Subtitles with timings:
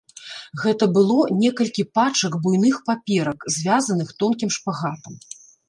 [0.61, 5.13] Гэта было некалькі пачак буйных паперак, звязаных тонкім шпагатам.